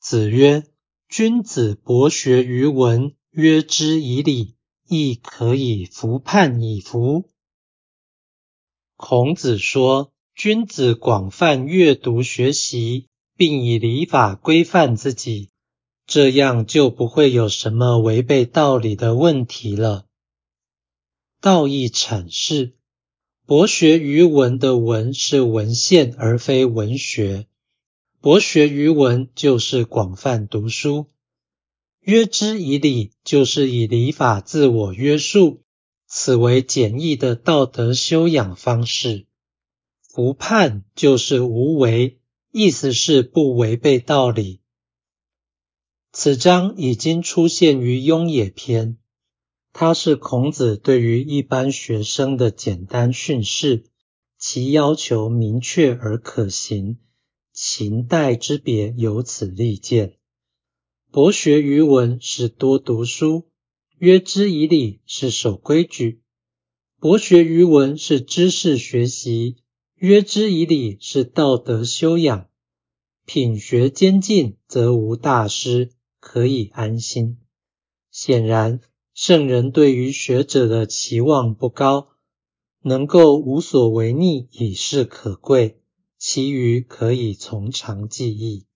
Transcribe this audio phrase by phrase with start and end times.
[0.00, 0.64] 子曰
[1.10, 4.54] ：“君子博学于文，约之以礼，
[4.86, 7.28] 亦可以服判以服。”
[8.96, 15.50] 孔子说，君子广泛阅读学习，并以礼法规范自己，
[16.06, 20.06] 这样就不会有什么违背道理的问题了。
[21.40, 22.76] 道义阐释：
[23.46, 27.46] 博学于文的文是文献，而非文学。
[28.20, 31.06] 博学于文就是广泛读书，
[32.00, 35.62] 约之以礼就是以礼法自我约束，
[36.08, 39.26] 此为简易的道德修养方式。
[40.12, 42.18] 不叛就是无为，
[42.50, 44.58] 意思是不违背道理。
[46.10, 48.94] 此章已经出现于《雍也篇》，
[49.72, 53.84] 它是孔子对于一般学生的简单训示，
[54.36, 56.98] 其要求明确而可行。
[57.60, 60.14] 秦代之别由此立见。
[61.10, 63.48] 博学于文是多读书，
[63.98, 66.22] 约之以礼是守规矩。
[67.00, 69.56] 博学于文是知识学习，
[69.96, 72.48] 约之以礼是道德修养。
[73.26, 75.90] 品学兼进，则无大师，
[76.20, 77.38] 可以安心。
[78.12, 78.80] 显然，
[79.12, 82.10] 圣人对于学者的期望不高，
[82.82, 85.82] 能够无所违逆已是可贵。
[86.18, 88.67] 其余可以从长计议。